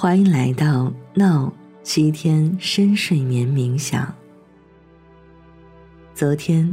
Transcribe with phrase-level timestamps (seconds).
[0.00, 4.14] 欢迎来到闹七天深睡眠冥想。
[6.14, 6.72] 昨天，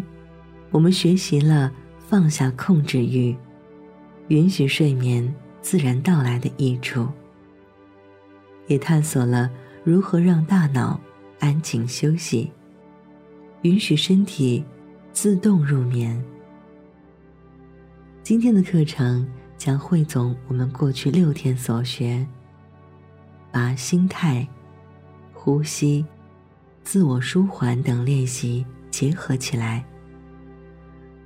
[0.69, 3.35] 我们学习了放下控制欲，
[4.27, 7.07] 允许睡眠自然到来的益处，
[8.67, 9.49] 也探索了
[9.83, 11.01] 如何让大脑
[11.39, 12.51] 安静休息，
[13.63, 14.63] 允许身体
[15.11, 16.23] 自动入眠。
[18.21, 22.23] 今天的课程将汇总我们过去六天所学。
[23.55, 24.45] 把心态、
[25.33, 26.05] 呼吸、
[26.83, 29.81] 自我舒缓等练习结合起来，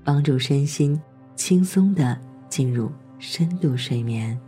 [0.03, 1.01] 帮助身心
[1.35, 2.15] 轻松的
[2.47, 4.39] 进入深度睡眠。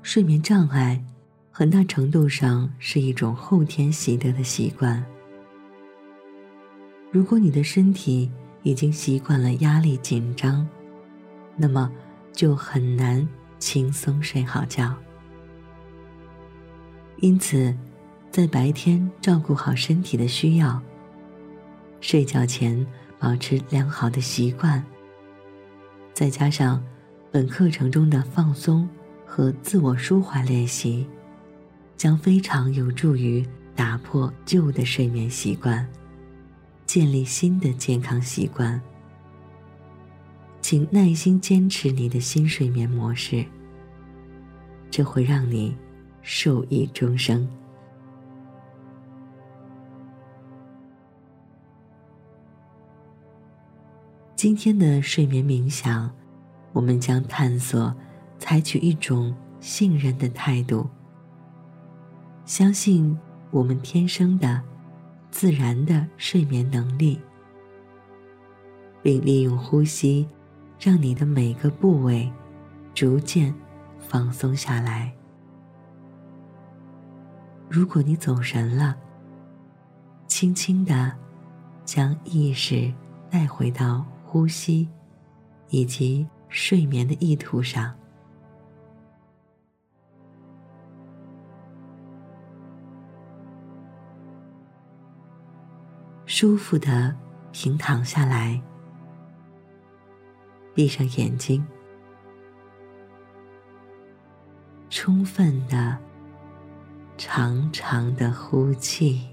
[0.00, 1.04] 睡眠障碍
[1.50, 5.04] 很大程度上是一种后天习得的习惯。
[7.10, 8.30] 如果你的身体，
[8.62, 10.66] 已经习惯了压力紧张，
[11.56, 11.90] 那么
[12.32, 13.26] 就很难
[13.58, 14.94] 轻松睡好觉。
[17.18, 17.74] 因此，
[18.30, 20.80] 在白天照顾好身体的需要，
[22.00, 22.84] 睡觉前
[23.18, 24.84] 保持良好的习惯，
[26.12, 26.82] 再加上
[27.30, 28.88] 本课程中的放松
[29.24, 31.06] 和自我舒缓练习，
[31.96, 35.88] 将非常有助于打破旧的睡眠习惯。
[36.92, 38.78] 建立新的健康习惯，
[40.60, 43.46] 请耐心坚持你的新睡眠模式，
[44.90, 45.74] 这会让你
[46.20, 47.48] 受益终生。
[54.36, 56.14] 今天的睡眠冥想，
[56.74, 57.96] 我们将探索
[58.38, 60.86] 采取一种信任的态度，
[62.44, 63.18] 相信
[63.50, 64.71] 我们天生的。
[65.32, 67.18] 自然的睡眠能力，
[69.02, 70.28] 并利用呼吸，
[70.78, 72.30] 让你的每个部位
[72.94, 73.52] 逐渐
[73.98, 75.12] 放松下来。
[77.68, 78.94] 如果你走神了，
[80.26, 81.10] 轻轻的
[81.82, 82.92] 将意识
[83.30, 84.86] 带回到呼吸
[85.70, 87.92] 以及睡眠的意图上。
[96.42, 97.14] 舒服的
[97.52, 98.60] 平躺下来，
[100.74, 101.64] 闭上眼睛，
[104.90, 105.96] 充分的、
[107.16, 109.28] 长长的呼气，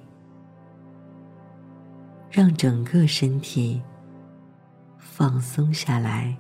[2.30, 3.81] 让整个身体
[5.00, 6.38] 放松下来，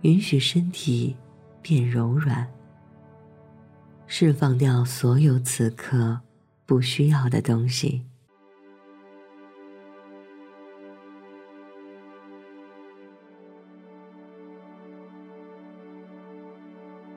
[0.00, 1.14] 允许身体
[1.60, 2.48] 变柔软，
[4.06, 6.18] 释放掉所有此刻。
[6.66, 8.02] 不需要的东西，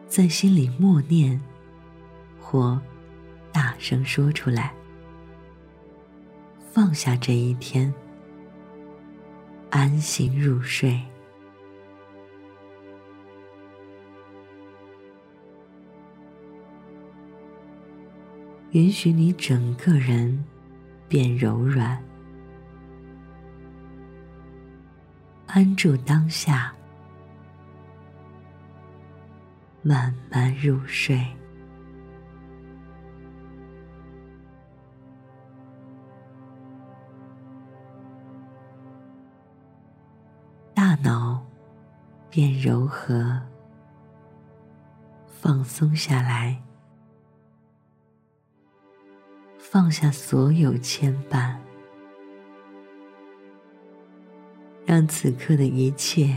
[0.07, 1.39] 在心里默念
[2.41, 2.81] 或
[3.53, 4.73] 大声说出来，
[6.73, 7.93] 放下这一天，
[9.69, 11.01] 安心入睡。
[18.77, 20.45] 允许你整个人
[21.07, 21.99] 变柔软，
[25.47, 26.71] 安住当下，
[29.81, 31.25] 慢慢入睡。
[40.75, 41.43] 大脑
[42.29, 43.41] 变柔和，
[45.25, 46.66] 放松下来。
[49.69, 51.53] 放下所有牵绊，
[54.85, 56.33] 让此刻的一切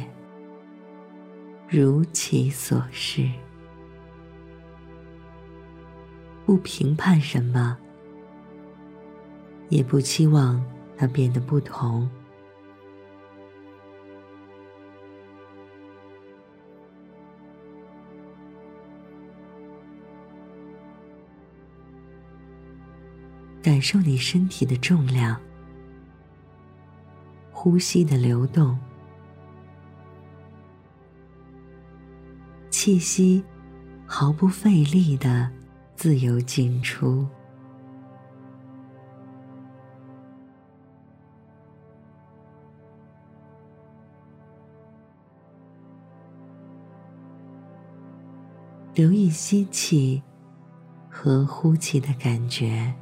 [1.69, 3.31] 如其所是，
[6.45, 7.79] 不评判什么，
[9.69, 10.61] 也不期望
[10.97, 12.11] 它变得不同。
[23.63, 25.39] 感受你身体的重量，
[27.51, 28.79] 呼吸的流动，
[32.71, 33.45] 气息
[34.07, 35.51] 毫不费力的
[35.95, 37.29] 自由进出。
[48.95, 50.23] 留意吸气
[51.09, 52.93] 和呼气的感觉。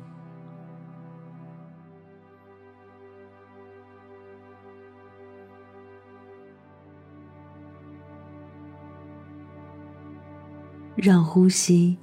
[11.00, 11.96] 让呼吸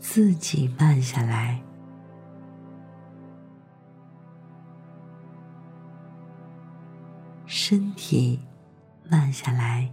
[0.00, 1.62] 自己慢下来，
[7.46, 8.40] 身体
[9.08, 9.88] 慢下来，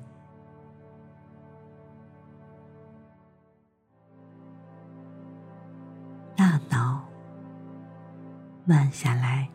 [6.36, 7.04] 大脑
[8.66, 9.48] 慢下来。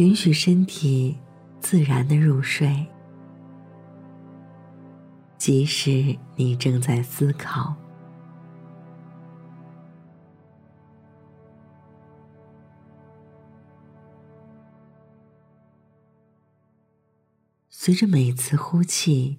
[0.00, 1.14] 允许身体
[1.58, 2.86] 自然的入睡，
[5.36, 7.76] 即使你正在思考。
[17.68, 19.38] 随着每次呼气，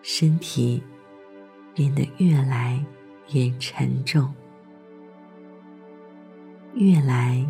[0.00, 0.82] 身体
[1.74, 2.82] 变得越来
[3.34, 4.32] 越沉重，
[6.72, 7.46] 越来。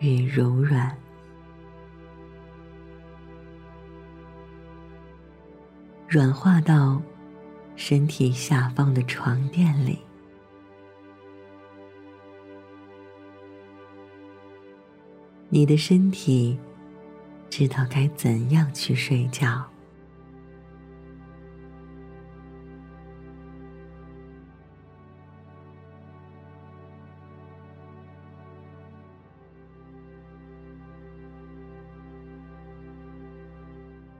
[0.00, 0.96] 越柔软，
[6.08, 7.02] 软化到
[7.74, 9.98] 身体下方的床垫里。
[15.48, 16.58] 你的身体
[17.50, 19.64] 知道该怎样去睡觉。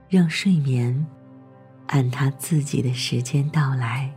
[0.09, 1.05] 让睡眠
[1.85, 4.11] 按他自己的时间到来。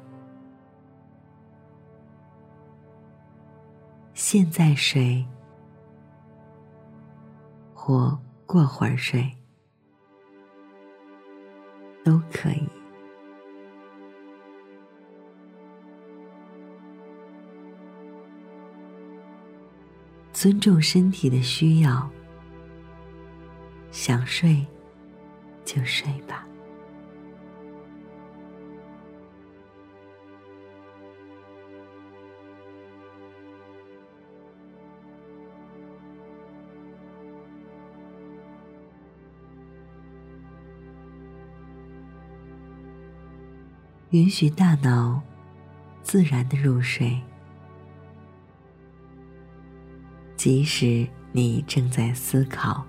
[4.14, 5.22] 现在睡，
[7.74, 9.30] 或过会儿睡，
[12.02, 12.68] 都可以。
[20.32, 22.08] 尊重身体的需要，
[23.90, 24.66] 想睡。
[25.74, 26.46] 就睡吧。
[44.10, 45.22] 允许大脑
[46.02, 47.18] 自然的入睡，
[50.36, 52.86] 即使你正在思考。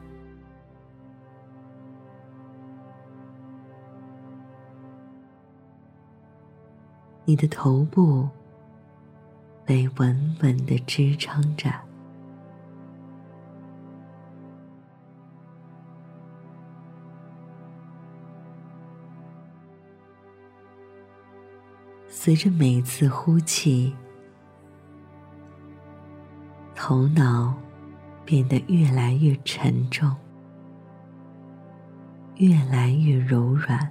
[7.26, 8.28] 你的头部
[9.66, 11.72] 被稳稳的支撑着，
[22.10, 23.96] 随着每次呼气，
[26.76, 27.56] 头脑
[28.26, 30.14] 变得越来越沉重，
[32.36, 33.90] 越来越柔软。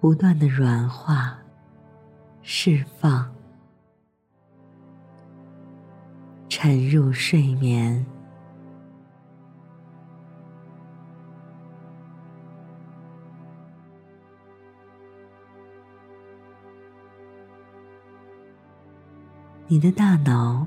[0.00, 1.36] 不断的软化、
[2.40, 3.30] 释放、
[6.48, 8.04] 沉入睡眠。
[19.68, 20.66] 你的大脑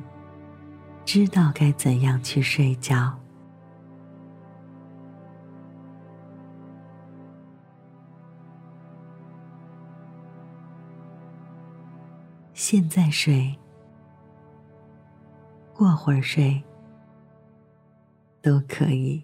[1.03, 3.22] 知道该怎样去睡觉。
[12.65, 13.53] 现在睡，
[15.73, 16.63] 过会儿睡，
[18.41, 19.21] 都可以。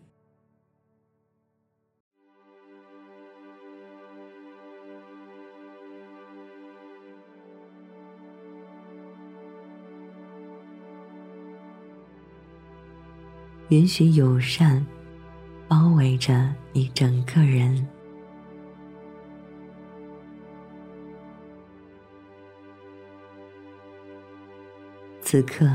[13.69, 14.85] 允许友善
[15.65, 17.87] 包围着你整个人。
[25.31, 25.69] 此刻，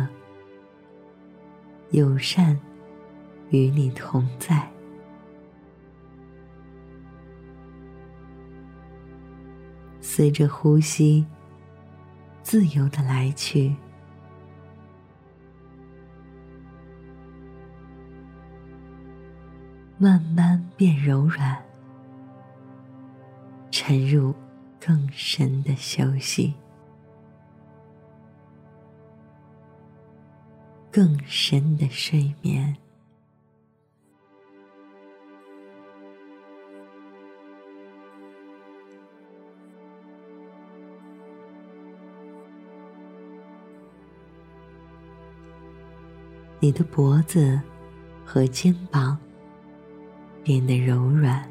[1.93, 2.59] 友善
[3.51, 4.69] 与你同在，
[10.01, 11.25] 随着呼吸
[12.43, 13.77] 自由的来去，
[19.97, 21.65] 慢慢变柔软，
[23.71, 24.35] 沉入
[24.81, 26.55] 更深的休息。
[30.95, 32.73] 更深的睡眠。
[46.61, 47.61] 你的脖子
[48.25, 49.19] 和肩膀
[50.45, 51.45] 变得柔软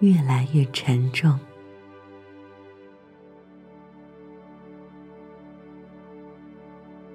[0.00, 1.40] 越来越沉重。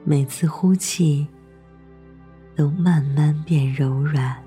[0.10, 1.28] 每次呼气，
[2.56, 4.44] 都慢慢变柔软，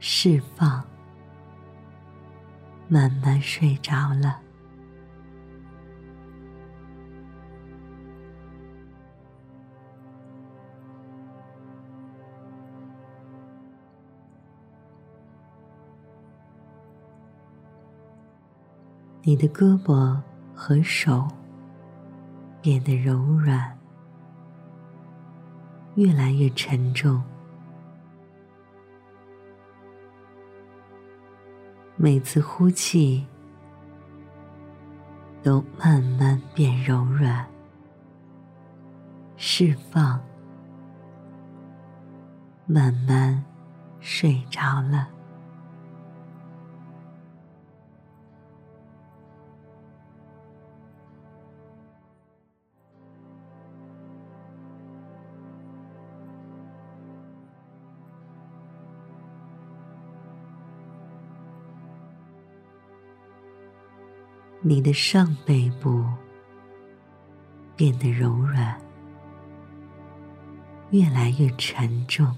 [0.00, 0.82] 释放，
[2.88, 4.40] 慢慢睡着了。
[19.22, 20.20] 你的胳膊
[20.52, 21.28] 和手
[22.60, 23.72] 变得柔软。
[25.96, 27.22] 越来越沉重，
[31.94, 33.24] 每次呼气
[35.40, 37.46] 都慢慢变柔软，
[39.36, 40.20] 释放，
[42.66, 43.44] 慢慢
[44.00, 45.13] 睡着了。
[64.66, 66.02] 你的上背部
[67.76, 68.80] 变得柔软，
[70.88, 72.34] 越来越沉重。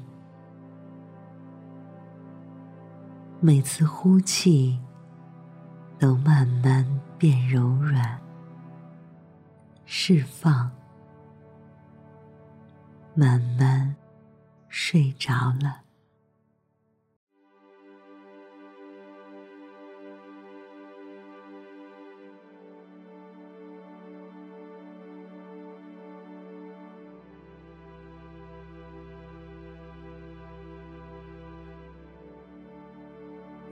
[3.38, 4.76] 每次呼气，
[6.00, 6.84] 都慢慢
[7.16, 8.20] 变柔软，
[9.84, 10.68] 释放，
[13.14, 13.94] 慢慢
[14.68, 15.85] 睡着了。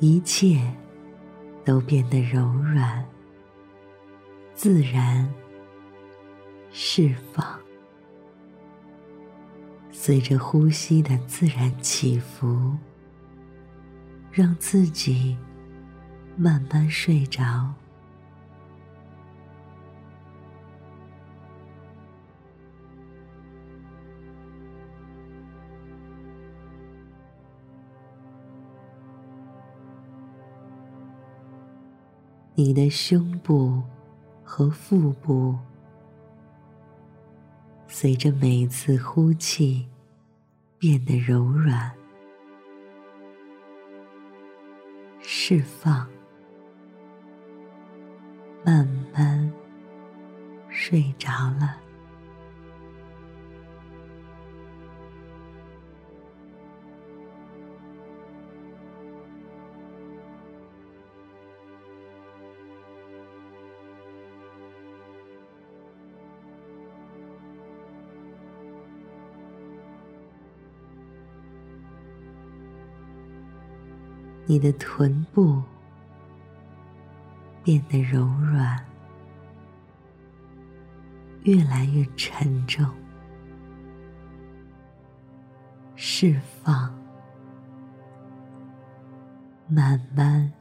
[0.00, 0.60] 一切
[1.64, 3.04] 都变得柔软、
[4.54, 5.32] 自然、
[6.70, 7.44] 释放，
[9.90, 12.76] 随着呼吸的自然起伏，
[14.30, 15.36] 让自己
[16.36, 17.72] 慢慢睡着。
[32.56, 33.82] 你的胸部
[34.44, 35.58] 和腹部，
[37.88, 39.88] 随着每次呼气
[40.78, 41.92] 变得柔软、
[45.20, 46.08] 释放，
[48.64, 49.52] 慢慢
[50.68, 51.83] 睡着了。
[74.46, 75.62] 你的臀部
[77.62, 78.84] 变得柔软，
[81.44, 82.84] 越来越沉重，
[85.96, 86.94] 释放，
[89.66, 90.52] 慢慢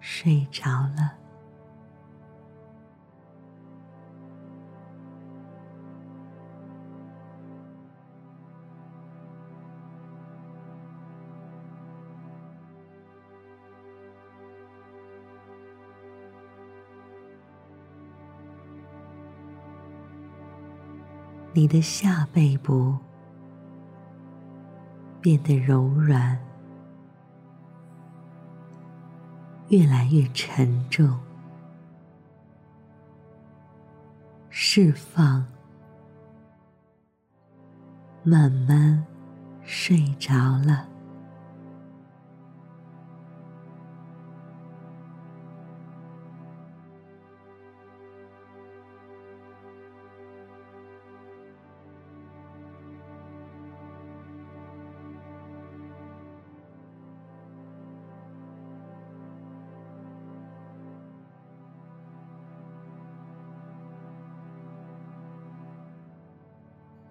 [0.00, 1.21] 睡着了。
[21.54, 22.96] 你的下背部
[25.20, 26.38] 变得柔软，
[29.68, 31.18] 越来越沉重，
[34.48, 35.46] 释放，
[38.24, 39.04] 慢慢
[39.62, 40.91] 睡着了。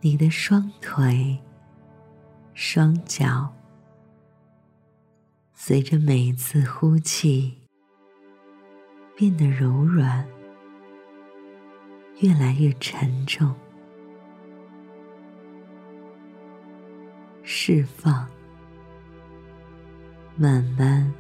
[0.04, 1.38] 你的双腿、
[2.56, 3.54] 双脚，
[5.54, 7.56] 随着每次呼气
[9.16, 10.28] 变得柔软，
[12.22, 13.56] 越来越沉重，
[17.44, 18.28] 释放，
[20.36, 21.14] 慢慢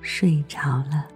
[0.00, 1.06] 睡着了。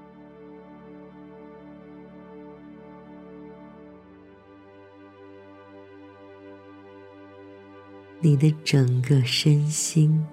[8.25, 10.27] 你的整个身心，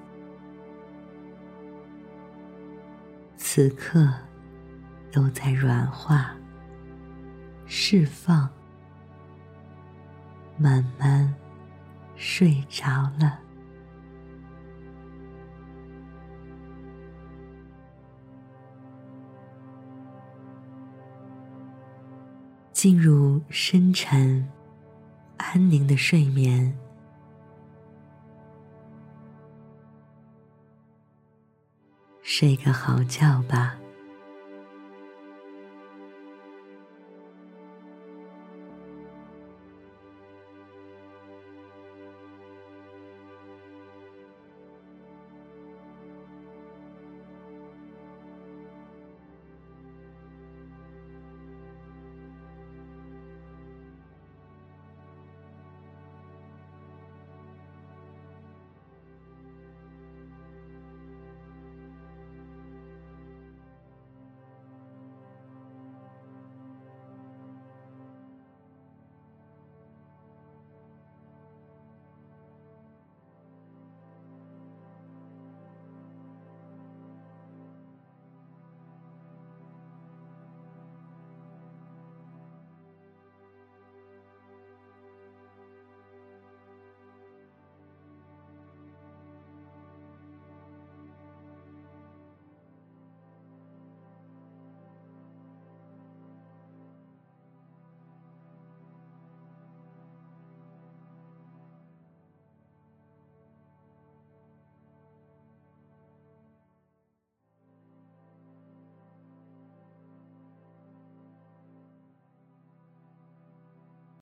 [3.35, 4.09] 此刻
[5.11, 6.33] 都在软化、
[7.65, 8.49] 释放，
[10.57, 11.35] 慢慢
[12.15, 13.37] 睡着了。
[22.71, 24.49] 进入深沉、
[25.35, 26.73] 安宁的睡眠。
[32.41, 33.80] 睡个好觉吧。